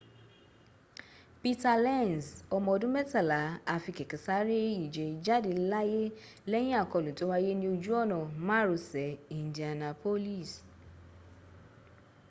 peter 1.41 1.75
lenz, 1.85 2.25
ọmọ 2.55 2.69
ọdún 2.75 2.93
mẹ́tàlá 2.95 3.39
a 3.73 3.75
fi 3.83 3.91
kẹ̀kẹ́ 3.97 4.23
sáré 4.25 4.57
ìje 4.83 5.05
jáde 5.25 5.51
láyé 5.71 6.01
lẹ́yìn 6.51 6.79
àkọlù 6.83 7.09
tó 7.17 7.23
wáyé 7.31 7.51
ni 7.59 7.65
ojú 7.73 7.91
ọ̀nà 8.01 8.17
márosẹ̀ 8.47 9.17
indianapolis 9.39 10.51